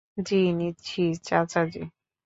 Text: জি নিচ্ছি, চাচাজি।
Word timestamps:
জি 0.17 0.39
নিচ্ছি, 0.53 1.01
চাচাজি। 1.23 1.81